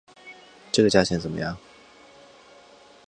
[0.71, 1.55] 这个价钱怎么样？